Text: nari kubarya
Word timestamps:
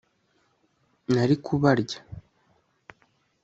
nari 1.13 1.35
kubarya 1.45 1.99